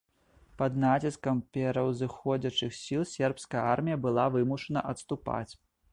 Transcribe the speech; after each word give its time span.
Пад 0.61 0.77
націскам 0.83 1.41
пераўзыходзячых 1.57 2.71
сіл 2.79 3.03
сербская 3.13 3.63
армія 3.75 4.01
была 4.07 4.25
вымушана 4.37 4.81
адступаць. 4.95 5.49